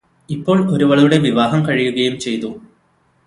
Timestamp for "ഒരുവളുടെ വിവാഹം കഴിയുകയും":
0.73-2.15